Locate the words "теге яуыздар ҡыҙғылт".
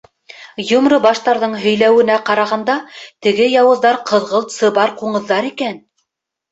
3.27-4.59